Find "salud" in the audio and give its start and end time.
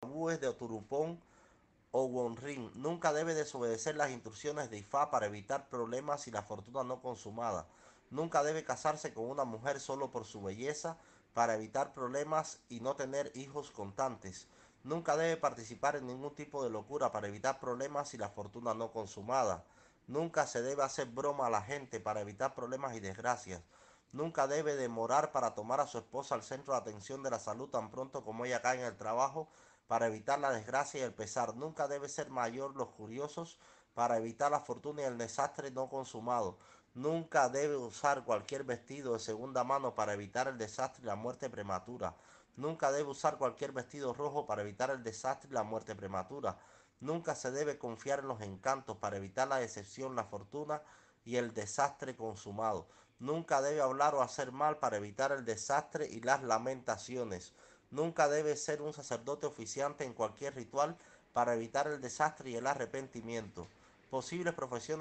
27.38-27.68